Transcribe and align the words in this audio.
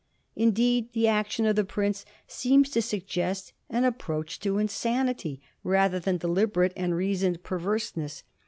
Indeed 0.35 0.93
the 0.93 1.07
action 1.07 1.45
of 1.45 1.55
the 1.55 1.63
prince 1.63 2.05
seems 2.25 2.71
to 2.71 2.81
sug 2.81 3.05
gest 3.05 3.53
an 3.69 3.83
approach 3.83 4.39
to 4.39 4.57
insanity 4.57 5.41
rather 5.63 5.99
than 5.99 6.17
deliberate 6.17 6.73
and 6.75 6.95
reasoned 6.95 7.43
perverseness. 7.43 8.23